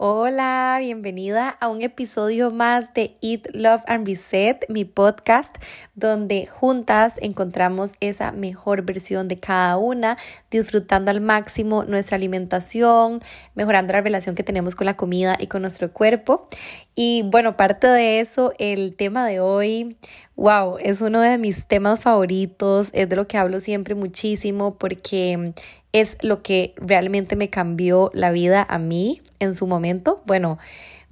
[0.00, 5.56] Hola, bienvenida a un episodio más de Eat, Love and Reset, mi podcast,
[5.96, 10.16] donde juntas encontramos esa mejor versión de cada una,
[10.52, 13.20] disfrutando al máximo nuestra alimentación,
[13.56, 16.48] mejorando la relación que tenemos con la comida y con nuestro cuerpo.
[16.94, 19.96] Y bueno, parte de eso, el tema de hoy,
[20.36, 25.54] wow, es uno de mis temas favoritos, es de lo que hablo siempre muchísimo porque
[25.92, 30.22] es lo que realmente me cambió la vida a mí en su momento.
[30.26, 30.58] Bueno,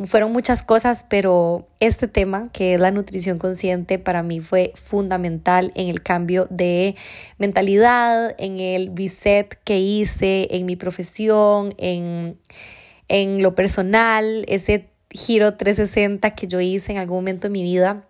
[0.04, 5.72] fueron muchas cosas, pero este tema, que es la nutrición consciente, para mí fue fundamental
[5.74, 6.96] en el cambio de
[7.38, 12.36] mentalidad, en el reset que hice en mi profesión, en,
[13.08, 18.04] en lo personal, ese giro 360 que yo hice en algún momento de mi vida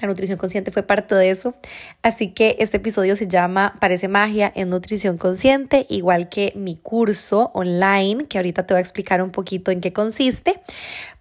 [0.00, 1.54] la nutrición consciente fue parte de eso.
[2.02, 7.50] Así que este episodio se llama Parece magia en nutrición consciente, igual que mi curso
[7.54, 10.60] online, que ahorita te voy a explicar un poquito en qué consiste.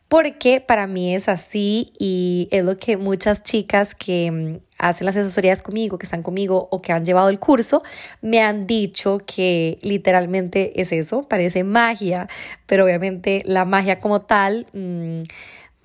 [0.08, 5.18] Porque para mí es así y es lo que muchas chicas que mm, hacen las
[5.18, 7.84] asesorías conmigo, que están conmigo o que han llevado el curso,
[8.22, 12.30] me han dicho que literalmente es eso, parece magia,
[12.68, 14.68] pero obviamente la magia como tal...
[14.74, 15.24] Mmm,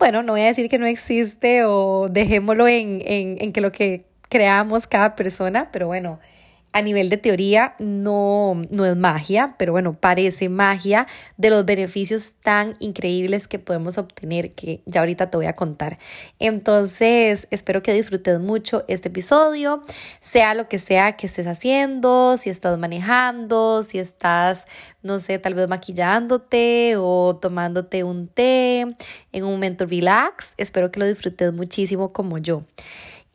[0.03, 3.71] bueno, no voy a decir que no existe o dejémoslo en, en, en que lo
[3.71, 6.19] que creamos cada persona, pero bueno,
[6.73, 11.07] a nivel de teoría no, no es magia, pero bueno, parece magia
[11.37, 15.99] de los beneficios tan increíbles que podemos obtener que ya ahorita te voy a contar.
[16.39, 19.83] Entonces, espero que disfrutes mucho este episodio,
[20.21, 24.67] sea lo que sea que estés haciendo, si estás manejando, si estás,
[25.03, 30.55] no sé, tal vez maquillándote o tomándote un té en un momento relax.
[30.57, 32.65] Espero que lo disfrutes muchísimo como yo.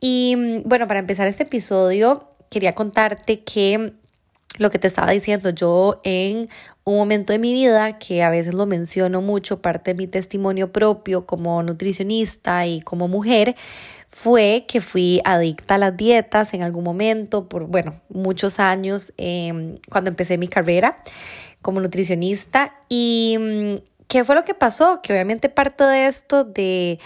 [0.00, 3.92] Y bueno, para empezar este episodio, quería contarte que
[4.58, 6.48] lo que te estaba diciendo, yo en
[6.84, 10.72] un momento de mi vida que a veces lo menciono mucho, parte de mi testimonio
[10.72, 13.54] propio como nutricionista y como mujer,
[14.10, 19.78] fue que fui adicta a las dietas en algún momento, por, bueno, muchos años, em,
[19.88, 21.02] cuando empecé mi carrera
[21.62, 22.74] como nutricionista.
[22.88, 23.76] ¿Y mm,
[24.08, 25.00] qué fue lo que pasó?
[25.02, 26.98] Que obviamente parte de esto de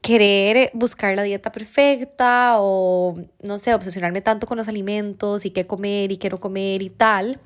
[0.00, 5.66] querer buscar la dieta perfecta o, no sé, obsesionarme tanto con los alimentos y qué
[5.66, 7.40] comer y qué no comer y tal,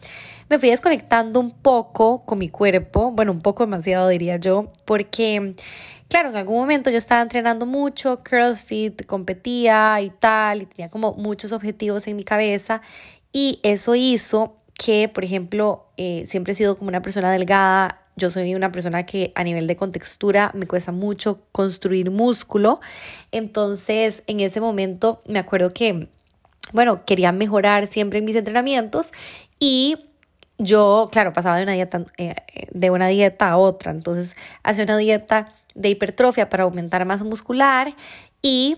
[0.49, 5.55] me fui desconectando un poco con mi cuerpo, bueno, un poco demasiado diría yo, porque,
[6.09, 11.13] claro, en algún momento yo estaba entrenando mucho, CrossFit, competía y tal, y tenía como
[11.15, 12.83] muchos objetivos en mi cabeza
[13.33, 18.31] y eso hizo que, por ejemplo, eh, siempre he sido como una persona delgada, yo
[18.31, 22.81] soy una persona que a nivel de contextura me cuesta mucho construir músculo.
[23.31, 26.09] Entonces, en ese momento me acuerdo que,
[26.73, 29.13] bueno, quería mejorar siempre en mis entrenamientos
[29.59, 29.97] y
[30.59, 32.35] yo, claro, pasaba de una dieta, eh,
[32.73, 33.93] de una dieta a otra.
[33.93, 37.95] Entonces, hacía una dieta de hipertrofia para aumentar masa muscular
[38.43, 38.77] y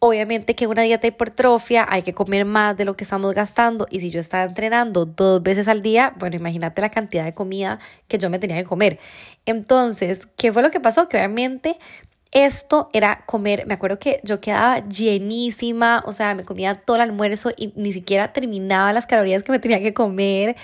[0.00, 3.98] Obviamente que una dieta hipertrofia hay que comer más de lo que estamos gastando y
[3.98, 8.16] si yo estaba entrenando dos veces al día, bueno, imagínate la cantidad de comida que
[8.16, 9.00] yo me tenía que comer.
[9.44, 11.08] Entonces, ¿qué fue lo que pasó?
[11.08, 11.78] Que obviamente
[12.30, 17.02] esto era comer, me acuerdo que yo quedaba llenísima, o sea, me comía todo el
[17.02, 20.54] almuerzo y ni siquiera terminaba las calorías que me tenía que comer.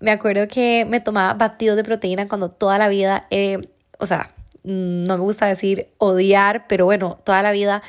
[0.00, 4.28] Me acuerdo que me tomaba batidos de proteína cuando toda la vida, eh, o sea,
[4.64, 7.82] no me gusta decir odiar, pero bueno, toda la vida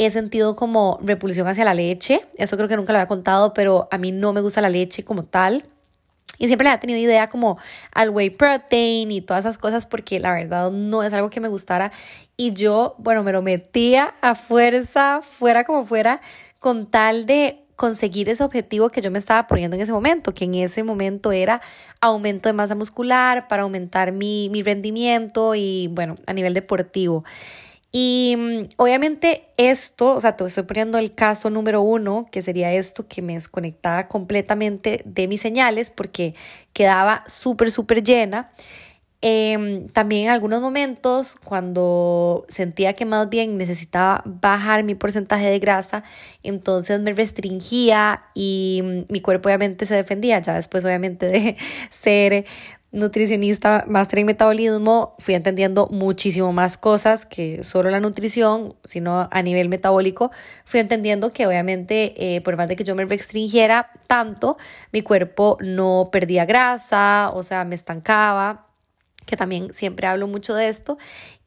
[0.00, 2.22] he sentido como repulsión hacia la leche.
[2.38, 5.04] Eso creo que nunca lo había contado, pero a mí no me gusta la leche
[5.04, 5.64] como tal.
[6.38, 7.58] Y siempre le había tenido idea como
[7.92, 11.48] al whey protein y todas esas cosas porque la verdad no es algo que me
[11.48, 11.92] gustara.
[12.38, 16.22] Y yo, bueno, me lo metía a fuerza, fuera como fuera,
[16.58, 20.46] con tal de conseguir ese objetivo que yo me estaba poniendo en ese momento, que
[20.46, 21.60] en ese momento era
[22.00, 27.22] aumento de masa muscular para aumentar mi, mi rendimiento y bueno, a nivel deportivo.
[27.92, 32.72] Y mm, obviamente esto, o sea, te estoy poniendo el caso número uno, que sería
[32.72, 36.34] esto, que me desconectaba completamente de mis señales porque
[36.72, 38.50] quedaba súper, súper llena.
[39.22, 45.58] Em, también en algunos momentos, cuando sentía que más bien necesitaba bajar mi porcentaje de
[45.58, 46.04] grasa,
[46.42, 51.56] entonces me restringía y mm, mi cuerpo obviamente se defendía, ya después obviamente de
[51.90, 52.46] ser
[52.92, 59.42] nutricionista, máster en metabolismo, fui entendiendo muchísimo más cosas que solo la nutrición, sino a
[59.42, 60.30] nivel metabólico.
[60.64, 64.58] Fui entendiendo que obviamente, eh, por más de que yo me restringiera tanto,
[64.92, 68.66] mi cuerpo no perdía grasa, o sea, me estancaba
[69.26, 70.98] que también siempre hablo mucho de esto.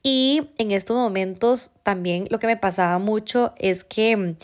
[0.02, 4.36] Y en estos momentos también lo que me pasaba mucho es que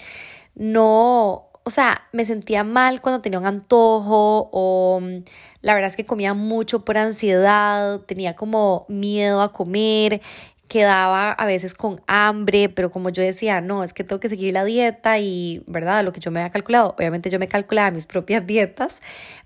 [0.55, 5.23] no, o sea, me sentía mal cuando tenía un antojo o mm,
[5.61, 10.19] la verdad es que comía mucho por ansiedad, tenía como miedo a comer,
[10.67, 14.51] quedaba a veces con hambre, pero como yo decía, no, es que tengo que seguir
[14.51, 16.03] la dieta y, ¿verdad?
[16.03, 18.99] Lo que yo me había calculado, obviamente yo me calculaba mis propias dietas,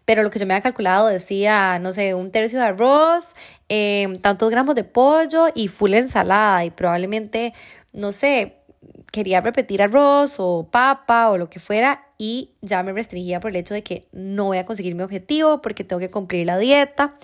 [0.05, 3.35] pero lo que yo me había calculado decía, no sé, un tercio de arroz,
[3.67, 7.53] em, tantos gramos de pollo y full ensalada y probablemente,
[7.91, 8.63] no sé,
[9.13, 13.57] quería repetir arroz o papa o lo que fuera y ya me restringía por el
[13.57, 17.15] hecho de que no voy a conseguir mi objetivo porque tengo que cumplir la dieta.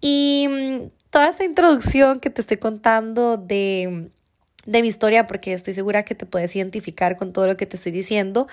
[0.00, 4.10] Y mm, toda esta introducción que te estoy contando de,
[4.64, 7.74] de mi historia, porque estoy segura que te puedes identificar con todo lo que te
[7.74, 8.46] estoy diciendo,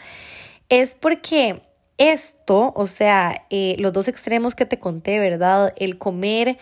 [0.69, 1.61] es porque
[1.99, 5.71] esto, o sea, eh, los dos extremos que te conté, ¿verdad?
[5.77, 6.57] El comer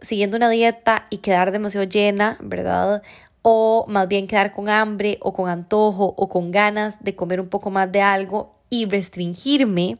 [0.00, 3.04] siguiendo una dieta y quedar demasiado llena, ¿verdad?
[3.42, 7.48] O más bien quedar con hambre o con antojo o con ganas de comer un
[7.48, 9.98] poco más de algo y restringirme.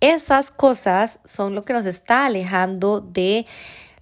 [0.00, 3.46] Esas cosas son lo que nos está alejando de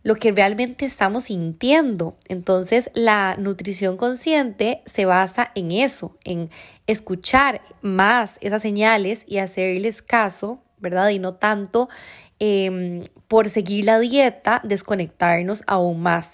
[0.03, 2.17] lo que realmente estamos sintiendo.
[2.29, 6.49] Entonces, la nutrición consciente se basa en eso, en
[6.87, 11.11] escuchar más esas señales y hacerles caso, ¿verdad?
[11.11, 11.91] Y no tanto
[12.39, 16.33] em, por seguir la dieta, desconectarnos aún más.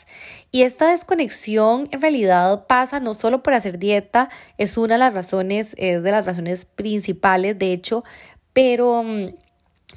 [0.50, 4.29] Y esta desconexión en realidad pasa no solo por hacer dieta,
[4.59, 8.05] es una de las razones, es de las razones principales, de hecho,
[8.53, 9.29] pero mm,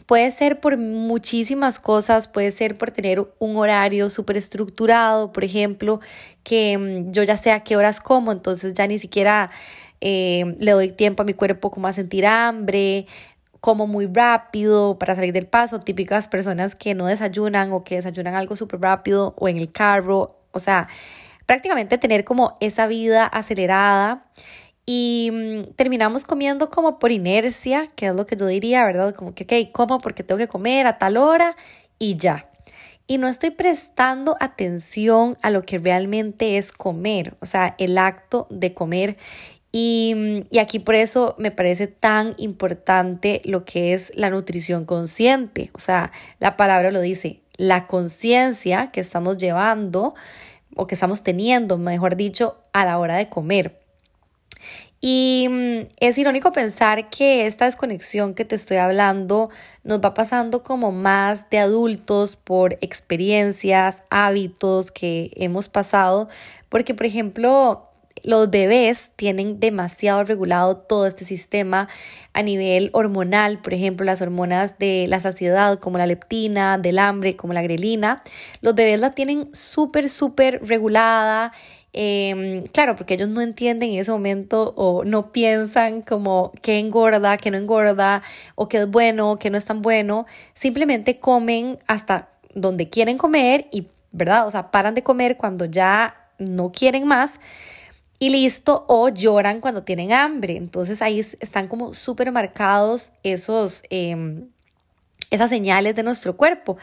[0.06, 6.00] Puede ser por muchísimas cosas, puede ser por tener un horario súper estructurado, por ejemplo,
[6.44, 9.50] que mm, yo ya sé a qué horas como, entonces ya ni siquiera
[10.01, 13.07] eh, le doy tiempo a mi cuerpo como a sentir hambre,
[13.65, 18.35] como muy rápido para salir del paso, típicas personas que no desayunan o que desayunan
[18.35, 20.88] algo súper rápido o en el carro, o sea,
[21.47, 24.27] prácticamente tener como esa vida acelerada
[24.85, 29.15] y mm, terminamos comiendo como por inercia, que es lo que yo diría, ¿verdad?
[29.15, 31.56] Como que, ok, como porque tengo que comer a tal hora
[31.97, 32.51] y ya.
[33.07, 38.45] Y no estoy prestando atención a lo que realmente es comer, o sea, el acto
[38.51, 39.17] de comer.
[39.77, 45.69] Y, aquí por eso me parece tan importante lo que es la nutrición consciente.
[45.74, 50.16] O sea, la palabra lo dice, la conciencia que estamos llevando
[50.77, 53.81] o que estamos teniendo, mejor dicho, a la hora de comer.
[55.01, 59.50] Y mm, es irónico pensar que esta desconexión que te estoy hablando
[59.83, 66.30] nos va pasando como más de adultos por experiencias, hábitos que hemos pasado,
[66.69, 67.89] porque por ejemplo
[68.25, 71.88] los bebés tienen demasiado regulado todo este sistema
[72.33, 77.36] a nivel hormonal, por ejemplo, las hormonas de la saciedad como la leptina, del hambre,
[77.36, 78.22] como la grelina,
[78.62, 81.54] los bebés la tienen súper, súper regulada
[81.98, 87.38] Em, claro, porque ellos no entienden en ese momento o no piensan como que engorda,
[87.38, 88.22] que no engorda,
[88.56, 90.25] o que es bueno, que no es tan bueno.
[90.56, 94.45] Simplemente comen hasta donde quieren comer y, ¿verdad?
[94.45, 97.39] O sea, paran de comer cuando ya no quieren más
[98.19, 100.57] y listo, o lloran cuando tienen hambre.
[100.57, 103.84] Entonces ahí están como súper marcados esos...
[103.89, 104.50] Em,
[105.31, 106.77] esas señales de nuestro cuerpo.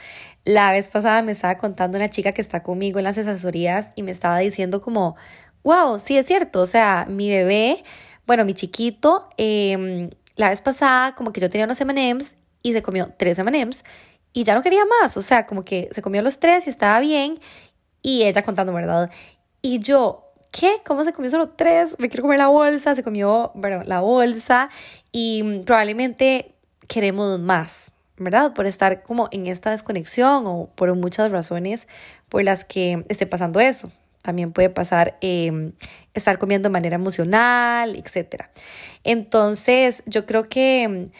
[0.44, 4.02] La vez pasada me estaba contando una chica que está conmigo en las asesorías y
[4.02, 5.16] me estaba diciendo como,
[5.62, 7.84] wow, sí es cierto, o sea, mi bebé,
[8.26, 12.82] bueno, mi chiquito, em, la vez pasada como que yo tenía unos M&M's y se
[12.82, 13.84] comió tres M&M's
[14.32, 17.00] y ya no quería más, o sea, como que se comió los tres y estaba
[17.00, 17.38] bien
[18.02, 19.10] y ella contando, ¿verdad?
[19.60, 20.76] Y yo, ¿qué?
[20.86, 21.96] ¿Cómo se comió solo tres?
[21.98, 24.68] Me quiero comer la bolsa, se comió, bueno, la bolsa
[25.10, 26.54] y probablemente
[26.86, 28.52] queremos más, ¿verdad?
[28.52, 31.88] Por estar como en esta desconexión o por muchas razones
[32.28, 33.90] por las que esté pasando eso.
[34.20, 35.72] También puede pasar em,
[36.14, 38.44] estar comiendo de manera emocional, etc.
[39.02, 41.10] Entonces, yo creo que em,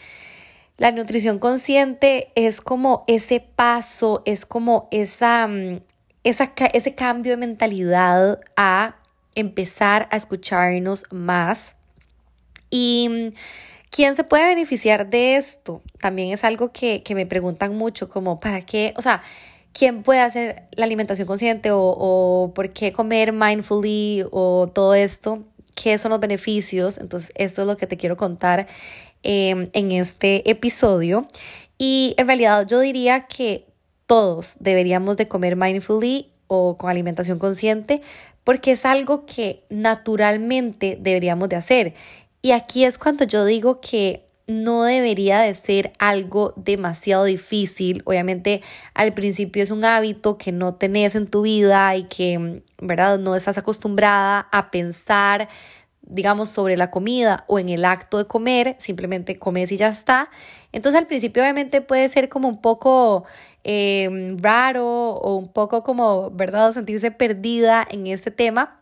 [0.77, 5.81] la nutrición consciente es como ese paso, es como esa, em,
[6.23, 8.95] esa, ese cambio de mentalidad a
[9.35, 11.75] empezar a escucharnos más.
[12.69, 13.33] Y
[13.93, 15.83] ¿Quién se puede beneficiar de esto?
[15.99, 18.91] También es algo que, me preguntan mucho, como, ¿para qué?
[18.97, 19.21] O sea,
[19.71, 25.43] ¿quién puede hacer la alimentación consciente o, por qué comer mindfully o todo esto?
[25.75, 26.97] ¿Qué son los beneficios?
[26.97, 28.65] Entonces, esto es lo que te quiero contar
[29.21, 31.27] em, en este episodio.
[31.77, 33.67] Y en realidad yo diría que
[34.07, 38.01] todos deberíamos de comer mindfully o con alimentación consciente
[38.43, 41.93] porque es algo que naturalmente deberíamos de hacer.
[42.41, 48.01] Y aquí es cuando yo digo que no debería de ser algo demasiado difícil.
[48.05, 48.61] Obviamente
[48.93, 53.19] al principio es un hábito que no tenés en tu vida y que, ¿verdad?
[53.19, 55.47] No estás acostumbrada a pensar,
[56.01, 60.29] digamos, sobre la comida o en el acto de comer, simplemente comes y ya está.
[60.73, 63.23] Entonces al principio obviamente puede ser como un poco
[63.63, 66.73] eh, raro o un poco como, ¿verdad?
[66.73, 68.79] Sentirse perdida en este tema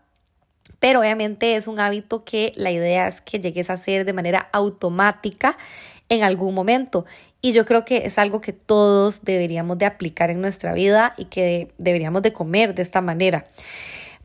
[0.82, 4.50] pero obviamente es un hábito que la idea es que llegues a hacer de manera
[4.52, 5.56] automática
[6.10, 7.06] en algún momento.
[7.40, 11.26] Y yo creo que es algo que todos deberíamos de aplicar en nuestra vida y
[11.26, 13.46] que deberíamos de comer de esta manera.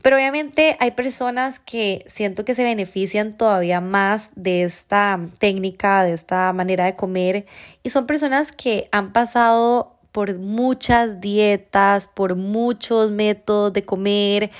[0.01, 6.13] Pero obviamente hay personas que siento que se benefician todavía más de esta técnica, de
[6.13, 7.45] esta manera de comer.
[7.83, 14.51] Y son personas que han pasado por muchas dietas, por muchos métodos de comer,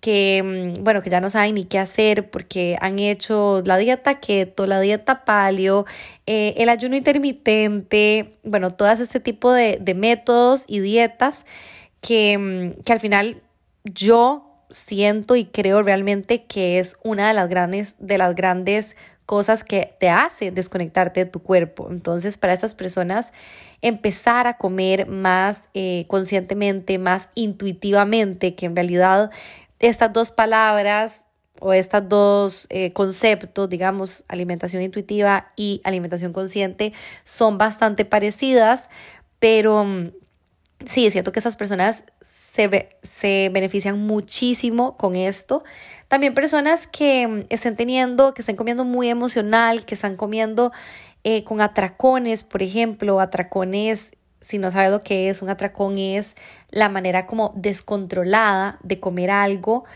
[0.00, 4.20] que, mm, bueno, que ya no saben ni qué hacer porque han hecho la dieta
[4.20, 5.86] keto, la dieta paleo,
[6.26, 11.46] eh, el ayuno intermitente, bueno, todas este tipo de, métodos y dietas
[12.02, 13.42] que, mm, que al final
[13.84, 18.96] yo siento y creo realmente que es una de las grandes, de las grandes
[19.26, 21.88] cosas que te hace desconectarte de tu cuerpo.
[21.90, 23.32] Entonces, para estas personas,
[23.80, 29.30] empezar a comer más eh, conscientemente, más intuitivamente, que en realidad
[29.78, 31.28] estas dos palabras
[31.60, 36.92] o estos dos eh, conceptos, digamos, alimentación intuitiva y alimentación consciente,
[37.24, 38.88] son bastante parecidas,
[39.38, 40.10] pero mm,
[40.84, 45.64] sí, es cierto que esas personas se, se benefician muchísimo con esto.
[46.14, 50.70] También personas que mm, estén teniendo, que estén comiendo muy emocional, que están comiendo
[51.24, 56.36] eh, con atracones, por ejemplo, atracones si no sabes lo que es, un atracón es
[56.70, 59.86] la manera como descontrolada de comer algo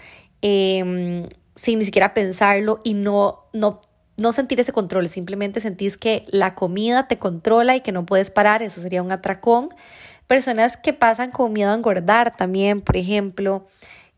[0.43, 3.81] em, sin ni siquiera pensarlo y no, no,
[4.17, 8.33] no sentir ese control, simplemente sentís que la comida te controla y que no puedes
[8.33, 9.69] parar, eso sería un atracón.
[10.27, 13.67] Personas que pasan con miedo a engordar también, por ejemplo,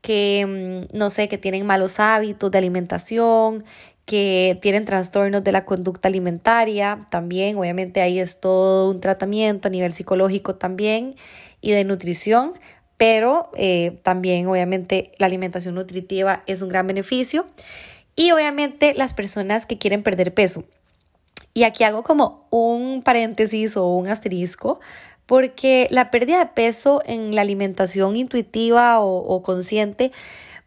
[0.00, 3.64] que em, no sé, que tienen malos hábitos de alimentación,
[4.06, 9.70] que tienen trastornos de la conducta alimentaria, también obviamente ahí es todo un tratamiento a
[9.70, 11.14] nivel psicológico también
[11.60, 12.54] y de nutrición,
[12.96, 17.46] pero eh, también obviamente la alimentación nutritiva es un gran beneficio
[18.16, 20.64] y obviamente las personas que quieren perder peso.
[21.54, 24.80] Y aquí hago como un paréntesis o un asterisco
[25.30, 30.10] porque la pérdida de peso en la alimentación intuitiva o, consciente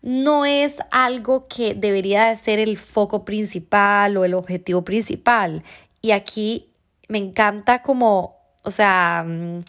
[0.01, 5.63] no es algo que debería de ser el foco principal o el objetivo principal.
[6.01, 6.69] Y aquí
[7.09, 9.65] me encanta como, o sea, mm,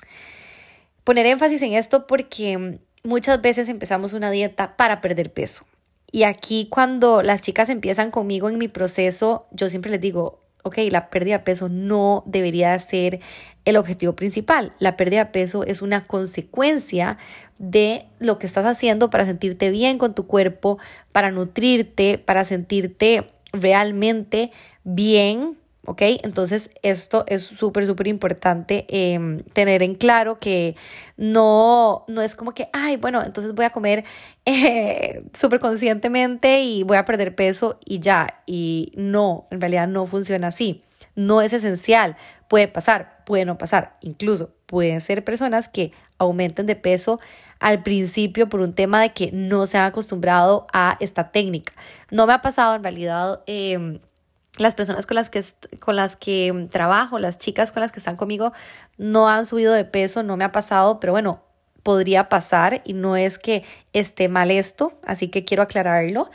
[1.02, 5.66] poner énfasis en esto porque muchas veces empezamos una dieta para perder peso.
[6.12, 10.78] Y aquí cuando las chicas empiezan conmigo en mi proceso, yo siempre les digo, ok,
[10.90, 13.20] la pérdida de peso no debería ser
[13.64, 14.72] el objetivo principal.
[14.78, 17.18] La pérdida de peso es una consecuencia
[17.58, 20.78] de lo que estás haciendo para sentirte bien con tu cuerpo,
[21.12, 24.50] para nutrirte, para sentirte realmente
[24.82, 26.02] bien, ¿ok?
[26.22, 30.76] Entonces esto es súper, súper importante em, tener en claro que
[31.16, 34.04] no, no es como que, ay, bueno, entonces voy a comer
[34.46, 38.42] eh, súper conscientemente y voy a perder peso y ya.
[38.46, 40.82] Y no, en realidad no funciona así.
[41.16, 42.16] No es esencial.
[42.48, 43.96] Puede pasar, puede no pasar.
[44.00, 47.20] Incluso pueden ser personas que aumenten de peso
[47.60, 51.72] al principio por un tema de que no se han acostumbrado a esta técnica.
[52.10, 53.42] No me ha pasado en realidad.
[53.46, 54.00] Em,
[54.58, 55.44] las personas con las que
[55.80, 58.52] con las que trabajo, las chicas con las que están conmigo
[58.98, 61.42] no han subido de peso, no me ha pasado, pero bueno,
[61.82, 66.30] podría pasar y no es que esté mal esto, así que quiero aclararlo.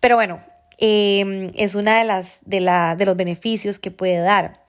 [0.00, 0.40] Pero bueno,
[0.78, 4.60] em, es una de las de, la, de los beneficios que puede dar.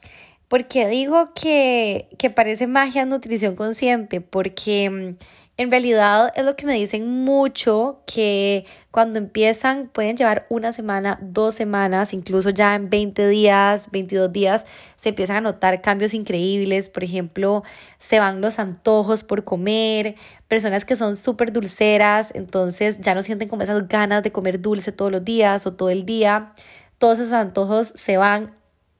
[0.47, 5.17] Porque digo que, que parece magia nutrición consciente, porque em,
[5.57, 11.17] en realidad es lo que me dicen mucho, que cuando empiezan pueden llevar una semana,
[11.19, 14.65] dos semanas, incluso ya en 20 días, 22 días,
[14.97, 16.89] se empiezan a notar cambios increíbles.
[16.89, 17.63] Por ejemplo,
[17.97, 20.15] se van los antojos por comer,
[20.47, 24.91] personas que son súper dulceras, entonces ya no sienten como esas ganas de comer dulce
[24.91, 26.53] todos los días o todo el día.
[26.99, 28.55] Todos esos antojos se van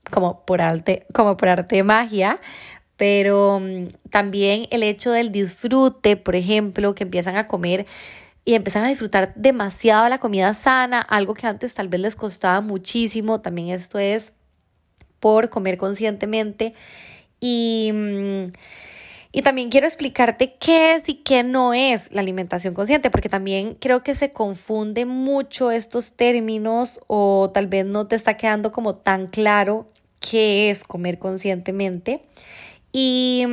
[0.10, 2.40] como por arte, como por arte de magia,
[2.98, 7.86] pero mm, también el hecho del disfrute, por ejemplo, que empiezan a comer
[8.46, 12.62] y empiezan a disfrutar demasiado la comida sana, algo que antes tal vez les costaba
[12.62, 14.34] muchísimo, también esto es
[15.20, 16.74] por comer conscientemente
[17.40, 18.52] y, mm,
[19.32, 23.76] Y también quiero explicarte qué es y qué no es la alimentación consciente, porque también
[23.76, 28.96] creo que se confunde mucho estos términos o tal vez no te está quedando como
[28.96, 32.22] tan claro qué es comer conscientemente.
[33.00, 33.46] Y,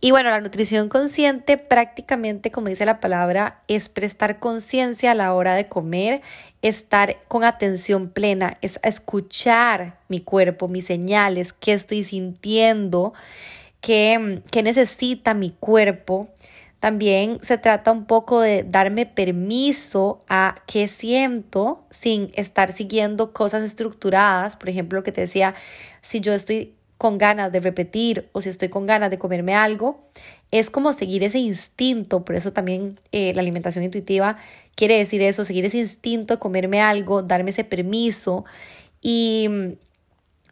[0.00, 5.34] y, bueno, la nutrición consciente prácticamente, como dice la palabra, es prestar conciencia a la
[5.34, 6.20] hora de comer,
[6.62, 13.12] estar con atención plena, es escuchar mi cuerpo, mis señales, qué estoy sintiendo
[13.80, 16.28] qué, necesita mi cuerpo.
[16.80, 23.62] También se trata un poco de darme permiso a qué siento sin estar siguiendo cosas
[23.62, 24.56] estructuradas.
[24.56, 25.54] Por ejemplo, lo que te decía,
[26.02, 30.08] si yo estoy con ganas de repetir o si estoy con ganas de comerme algo,
[30.50, 32.24] es como seguir ese instinto.
[32.24, 34.36] Por eso también eh, la alimentación intuitiva
[34.74, 38.44] quiere decir eso, seguir ese instinto de comerme algo, darme ese permiso
[39.00, 39.72] y mm,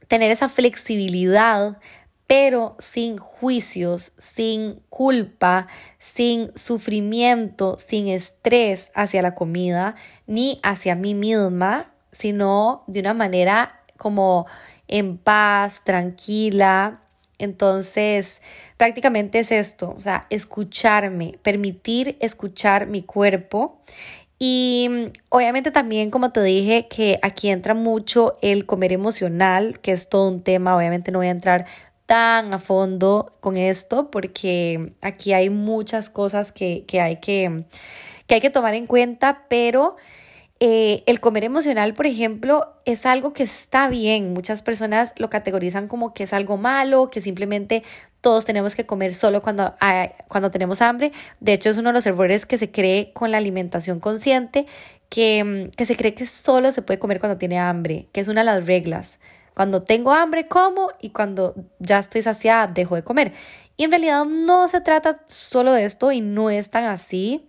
[0.09, 1.79] tener esa flexibilidad
[2.27, 9.95] pero sin juicios, sin culpa, sin sufrimiento, sin estrés hacia la comida,
[10.27, 14.47] ni hacia mí misma, sino de una manera como
[14.89, 17.01] en paz, tranquila.
[17.39, 18.41] Entonces,
[18.77, 23.81] prácticamente es esto, o sea, escucharme, permitir escuchar mi cuerpo
[24.39, 30.09] y obviamente también, como te dije, que aquí entra mucho el comer emocional, que es
[30.09, 31.67] todo un tema, obviamente no voy a entrar
[32.05, 37.65] tan a fondo con esto porque aquí hay muchas cosas que, hay, que,
[38.27, 39.97] que hay que tomar en cuenta, pero
[40.59, 44.33] eh, el comer emocional, por ejemplo, es algo que está bien.
[44.33, 47.83] Muchas personas lo categorizan como que es algo malo, que simplemente
[48.23, 49.75] todos tenemos que comer solo cuando,
[50.29, 51.13] cuando tenemos hambre.
[51.41, 54.67] De hecho, es uno de los errores que se cree con la alimentación consciente,
[55.11, 58.41] que, que se cree que solo se puede comer cuando tiene hambre, que es una
[58.41, 59.19] de las reglas.
[59.55, 63.33] Cuando tengo hambre, como y cuando ya estoy saciada, dejo de comer.
[63.77, 67.47] Y en realidad no se trata solo de esto y no es tan así.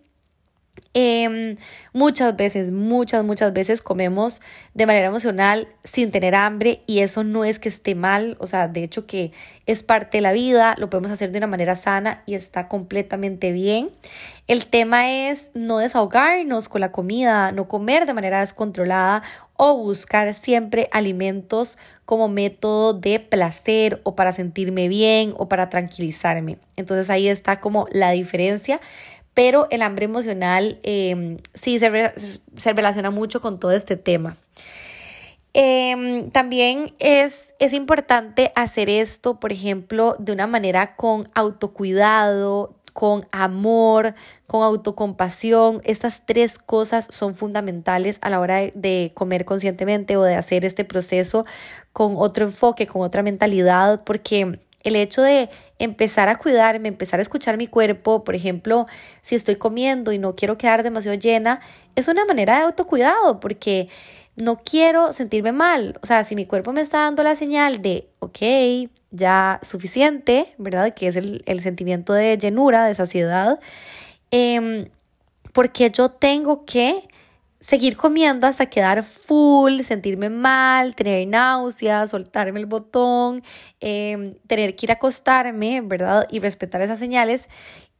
[0.93, 1.57] Em,
[1.93, 4.41] muchas veces, muchas, muchas veces comemos
[4.73, 8.67] de manera emocional sin tener hambre y eso no es que esté mal, o sea,
[8.67, 9.31] de hecho que
[9.65, 13.51] es parte de la vida, lo podemos hacer de una manera sana y está completamente
[13.51, 13.89] bien.
[14.47, 19.21] El tema es no desahogarnos con la comida, no comer de manera descontrolada
[19.57, 26.57] o buscar siempre alimentos como método de placer o para sentirme bien o para tranquilizarme.
[26.77, 28.79] Entonces ahí está como la diferencia
[29.37, 31.91] pero el hambre emocional em, sí se,
[32.73, 34.35] relaciona mucho con todo este tema.
[35.53, 43.27] Em, también es, es importante hacer esto, por ejemplo, de una manera con autocuidado, con
[43.31, 44.15] amor,
[44.47, 45.81] con autocompasión.
[45.83, 50.65] Estas tres cosas son fundamentales a la hora de, de, comer conscientemente o de hacer
[50.65, 51.45] este proceso
[51.93, 57.21] con otro enfoque, con otra mentalidad, porque el hecho de empezar a cuidarme, empezar a
[57.21, 58.87] escuchar mi cuerpo, por ejemplo,
[59.21, 61.61] si estoy comiendo y no quiero quedar demasiado llena,
[61.95, 63.89] es una manera de autocuidado porque
[64.35, 65.99] no quiero sentirme mal.
[66.01, 70.93] O sea, si mi cuerpo me está dando la señal de, ok, ya suficiente, ¿verdad?
[70.93, 73.59] Que es el, sentimiento de llenura, de saciedad,
[74.31, 74.89] eh,
[75.53, 77.07] porque yo tengo que
[77.67, 83.43] seguir comiendo hasta quedar full, sentirme mal, tener náuseas, soltarme el botón,
[83.81, 86.25] em, tener que ir a acostarme, ¿verdad?
[86.31, 87.49] Y respetar esas señales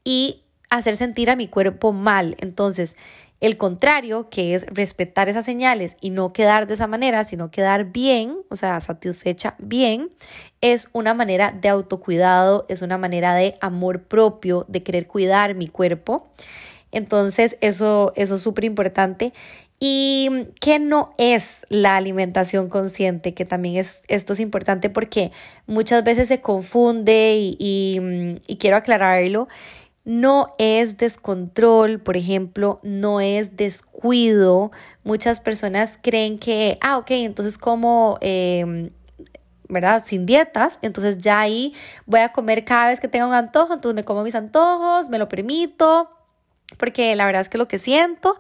[0.06, 2.38] y hacer sentir a mi cuerpo mal.
[2.40, 2.96] Entonces,
[3.42, 7.92] el contrario, que es respetar esas señales y no quedar de esa manera, sino quedar
[7.92, 10.12] bien, o sea, satisfecha bien,
[10.62, 15.68] es una manera de autocuidado, es una manera de amor propio, de querer cuidar mi
[15.68, 16.30] cuerpo.
[16.92, 19.34] Entonces, eso, eso es súper importante.
[19.80, 23.34] ¿Y qué no es la alimentación consciente?
[23.34, 25.32] Que también es, esto es importante porque
[25.68, 29.48] muchas veces se confunde y, y quiero aclararlo.
[30.04, 34.72] No es descontrol, por ejemplo, no es descuido.
[35.04, 38.92] Muchas personas creen que, ah, ok, entonces como em,
[39.70, 40.04] ¿verdad?
[40.06, 41.74] Sin dietas, entonces ya ahí
[42.06, 45.18] voy a comer cada vez que tenga un antojo, entonces me como mis antojos, me
[45.18, 46.10] lo permito,
[46.78, 48.38] porque la verdad es que lo que siento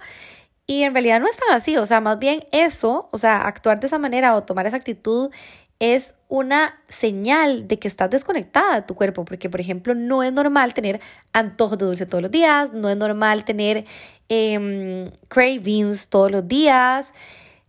[0.65, 3.79] y en realidad no es tan así, o sea, más bien eso, o sea, actuar
[3.79, 5.31] de esa manera o tomar esa actitud
[5.79, 10.33] es una señal de que estás desconectada de tu cuerpo, porque por ejemplo no es
[10.33, 10.99] normal tener
[11.31, 13.85] antojos de dulce todos los días, no es normal tener
[14.27, 17.13] em, cravings todos los días,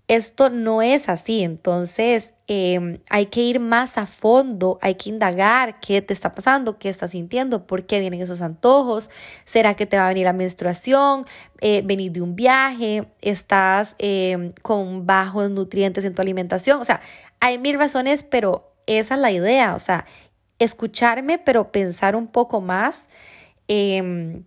[0.08, 5.78] esto no es así, entonces em, hay que ir más a fondo, hay que indagar
[5.80, 9.10] qué te está pasando, qué estás sintiendo, por qué vienen esos antojos,
[9.44, 11.26] será que te va a venir la menstruación,
[11.60, 17.02] eh, venir de un viaje, estás em, con bajos nutrientes en tu alimentación, o sea,
[17.38, 20.06] hay mil razones, pero esa es la idea, o sea,
[20.58, 23.04] escucharme, pero pensar un poco más
[23.68, 24.44] em,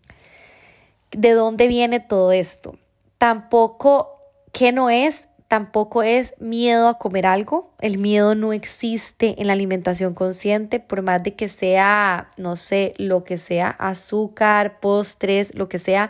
[1.12, 2.78] de dónde viene todo esto.
[3.20, 4.20] Tampoco,
[4.52, 5.28] ¿qué no es?
[5.52, 7.74] Tampoco es miedo a comer algo.
[7.82, 12.94] El miedo no existe en la alimentación consciente, por más de que sea, no sé,
[12.96, 16.10] lo que sea, azúcar, postres, lo que sea.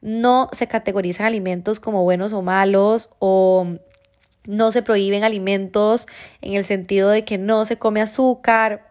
[0.00, 3.76] No se categorizan alimentos como buenos o malos o
[4.46, 6.06] no se prohíben alimentos
[6.40, 8.90] en el sentido de que no se come azúcar,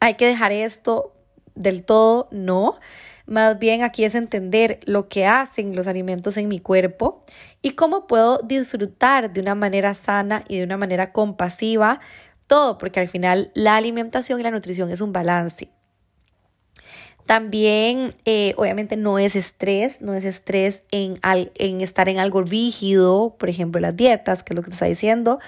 [0.00, 1.12] hay que dejar esto
[1.54, 2.78] del todo, no.
[3.26, 7.24] Más bien aquí es entender lo que hacen los alimentos en mi cuerpo
[7.62, 12.00] y cómo puedo disfrutar de una manera sana y de una manera compasiva
[12.46, 15.70] todo, porque al final la alimentación y la nutrición es un balance.
[17.26, 23.36] También, eh, obviamente, no es estrés, no es estrés en, en, estar en algo rígido,
[23.38, 25.38] por ejemplo, las dietas, que es lo que te está diciendo.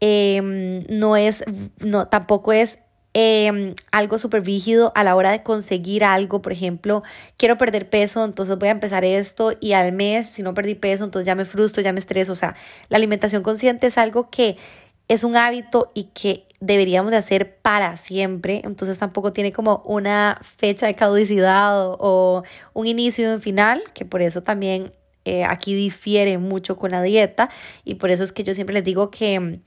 [0.00, 1.44] Em, no es,
[1.78, 2.78] no, tampoco es
[3.14, 7.02] Em, algo súper rígido a la hora de conseguir algo, por ejemplo,
[7.36, 11.04] quiero perder peso, entonces voy a empezar esto y al mes, si no perdí peso,
[11.04, 12.56] entonces ya me frustro, ya me estreso, o sea,
[12.88, 14.56] la alimentación consciente es algo que
[15.08, 20.40] es un hábito y que deberíamos de hacer para siempre, entonces tampoco tiene como una
[20.42, 24.92] fecha de caducidad o, un inicio y un final, que por eso también
[25.26, 27.50] eh, aquí difiere mucho con la dieta.
[27.84, 29.60] Y por eso es que yo siempre les digo que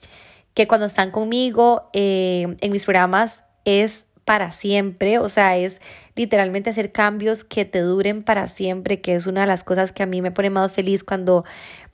[0.55, 5.79] que cuando están conmigo eh, en mis programas es para siempre, o sea, es
[6.15, 10.01] literalmente hacer cambios que te duren para siempre, que es una de las cosas que
[10.01, 11.45] a mí me pone más feliz cuando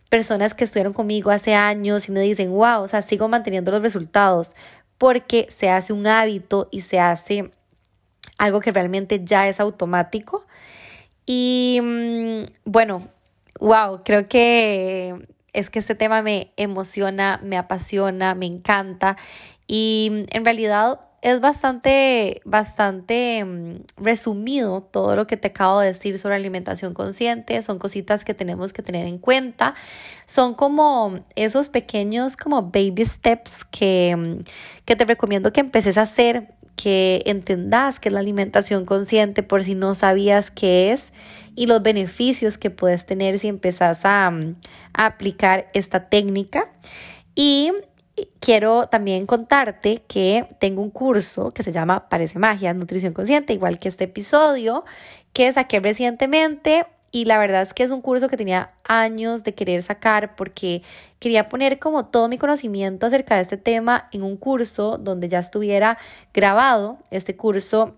[0.07, 3.81] personas que estuvieron conmigo hace años y me dicen, wow, o sea, sigo manteniendo los
[3.81, 4.53] resultados,
[4.97, 7.51] porque se hace un hábito y se hace
[8.37, 10.45] algo que realmente ya es automático.
[11.25, 13.09] Y mm, bueno,
[13.59, 19.17] wow, creo que es que este tema me emociona, me apasiona, me encanta
[19.67, 26.17] y en realidad es bastante, bastante mm, resumido todo lo que te acabo de decir
[26.17, 27.61] sobre alimentación consciente.
[27.61, 29.75] Son cositas que tenemos que tener en cuenta.
[30.25, 34.43] Son como esos pequeños como baby steps que, mm,
[34.85, 39.63] que te recomiendo que empeces a hacer, que entendas que es la alimentación consciente por
[39.63, 41.11] si no sabías qué es
[41.55, 44.31] y los beneficios que puedes tener si empezás a,
[44.93, 46.71] aplicar esta técnica.
[47.35, 47.71] Y
[48.39, 53.77] quiero también contarte que tengo un curso que se llama Parece Magia, Nutrición Consciente, igual
[53.77, 54.83] que este episodio,
[55.33, 59.53] que saqué recientemente y la verdad es que es un curso que tenía años de
[59.53, 60.81] querer sacar porque
[61.19, 65.39] quería poner como todo mi conocimiento acerca de este tema en un curso donde ya
[65.39, 65.97] estuviera
[66.33, 67.95] grabado este curso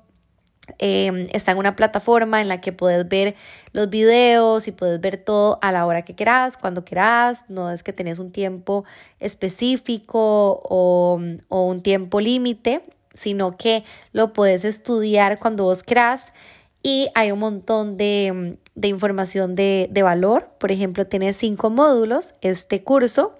[0.80, 3.36] Em, está en una plataforma en la que puedes ver
[3.74, 7.46] los videos y puedes ver todo a la hora que quieras, cuando quieras.
[7.50, 8.86] No es que tenés un tiempo
[9.20, 12.82] específico o, un tiempo límite,
[13.14, 16.32] sino que lo puedes estudiar cuando vos quieras.
[16.84, 20.50] Y hay un montón de, de información de, de valor.
[20.60, 23.36] Por ejemplo, tiene cinco módulos este curso.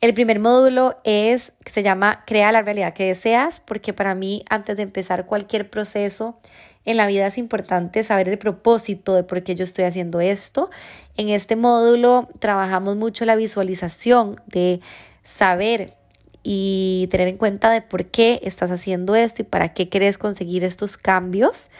[0.00, 4.76] El primer módulo es, se llama Crea la realidad que deseas, porque para mí antes
[4.76, 6.38] de empezar cualquier proceso
[6.84, 10.70] en la vida es importante saber el propósito de por qué yo estoy haciendo esto.
[11.16, 14.80] En este módulo trabajamos mucho la visualización de
[15.24, 15.94] saber
[16.42, 20.62] y tener en cuenta de por qué estás haciendo esto y para qué quieres conseguir
[20.62, 21.70] estos cambios.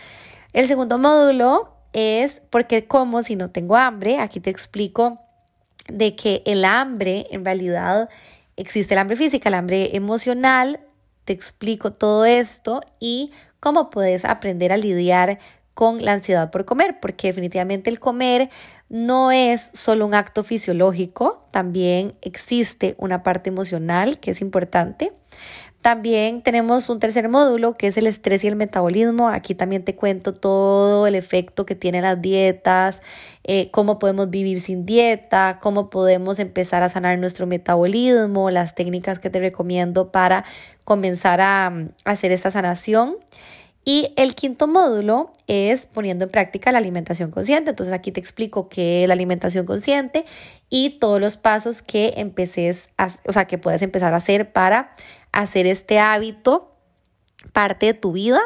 [0.57, 4.21] El segundo módulo es por qué como si no tengo hambre.
[4.21, 5.21] Aquí te explico
[5.87, 8.09] de que el hambre, en realidad,
[8.57, 10.81] existe el hambre física, el hambre emocional,
[11.27, 15.40] te explico todo esto y cómo puedes aprender a lidiar
[15.75, 18.49] con la ansiedad por comer, porque definitivamente el comer
[18.88, 25.12] no es solo un acto fisiológico, también existe una parte emocional que es importante.
[25.81, 29.29] También tenemos un tercer módulo que es el estrés y el metabolismo.
[29.29, 33.01] Aquí también te cuento todo el efecto que tienen las dietas,
[33.45, 39.21] eh, cómo podemos vivir sin dieta, cómo podemos empezar a sanar nuestro metabolismo, las técnicas
[39.21, 40.45] que te recomiendo para
[40.85, 43.17] comenzar a, a hacer esta sanación.
[43.89, 47.71] Y el quinto módulo es poniendo en práctica la alimentación consciente.
[47.71, 50.25] Entonces aquí te explico qué es la alimentación consciente
[50.69, 52.89] y todos los pasos que empeces
[53.27, 54.95] o sea, que puedes empezar a hacer para
[55.33, 56.73] hacer este hábito
[57.53, 58.41] parte de tu vida.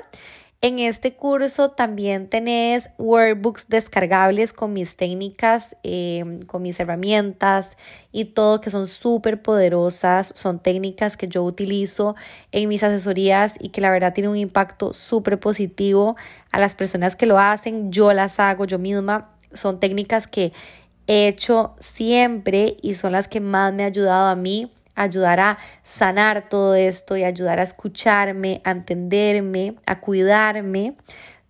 [0.62, 7.78] En este curso también tenés workbooks descargables con mis técnicas, em, con mis herramientas
[8.12, 10.34] y todo que son súper poderosas.
[10.36, 12.14] Son técnicas que yo utilizo
[12.52, 16.16] en mis asesorías y que la verdad tienen un impacto súper positivo
[16.52, 17.90] a las personas que lo hacen.
[17.90, 19.30] Yo las hago yo misma.
[19.54, 20.52] Son técnicas que
[21.10, 26.48] hecho siempre y son las que más me ha ayudado a mí ayudar a sanar
[26.48, 30.94] todo esto y ayudar a escucharme, a entenderme, a cuidarme,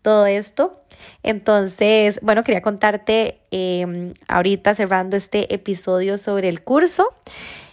[0.02, 0.80] todo esto.
[1.22, 7.08] Entonces, bueno, quería contarte em, ahorita cerrando este episodio sobre el curso.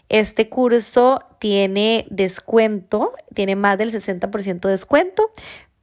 [0.10, 5.32] Este curso tiene descuento, tiene más del 60% de descuento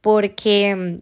[0.01, 1.01] porque em,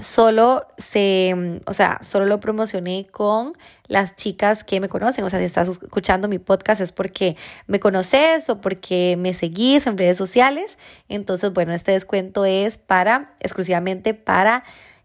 [0.00, 3.52] solo se, o sea, solo lo promocioné con
[3.86, 5.24] las chicas que me conocen.
[5.24, 7.36] O sea, si estás escuchando mi podcast es porque
[7.66, 10.78] me conoces o porque me seguís en redes sociales.
[11.08, 14.64] Entonces, bueno, este descuento es para, exclusivamente para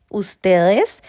[0.10, 1.02] ustedes.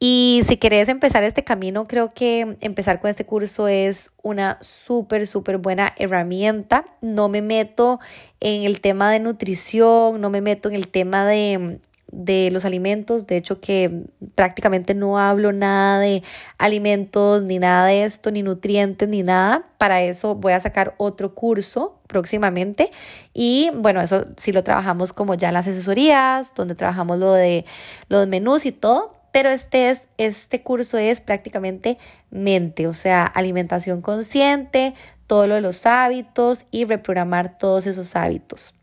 [0.00, 5.26] Y si querés empezar este camino, creo que empezar con este curso es una súper,
[5.26, 6.84] súper buena herramienta.
[7.00, 7.98] No me meto
[8.38, 13.26] en el tema de nutrición, no me meto en el tema de de los alimentos,
[13.26, 16.22] de hecho que prácticamente no hablo nada de
[16.56, 19.66] alimentos, ni nada de esto, ni nutrientes, ni nada.
[19.76, 22.90] Para eso voy a sacar otro curso próximamente
[23.34, 27.66] y bueno, eso sí lo trabajamos como ya en las asesorías, donde trabajamos lo de
[28.08, 31.98] los menús y todo, pero este, es, este curso es prácticamente
[32.30, 34.94] mente, o sea, alimentación consciente,
[35.26, 38.74] todo lo de los hábitos y reprogramar todos esos hábitos.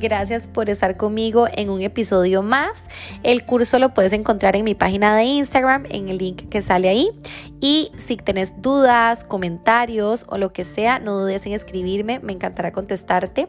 [0.00, 2.84] Gracias por estar conmigo en un episodio más.
[3.22, 6.88] El curso lo puedes encontrar en mi página de Instagram, en el link que sale
[6.88, 7.10] ahí.
[7.60, 12.72] Y si tenés dudas, comentarios o lo que sea, no dudes en escribirme, me encantará
[12.72, 13.48] contestarte.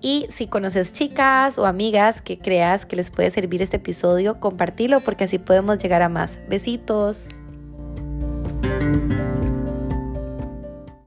[0.00, 5.00] Y si conoces chicas o amigas que creas que les puede servir este episodio, compartilo
[5.00, 6.38] porque así podemos llegar a más.
[6.48, 7.28] Besitos.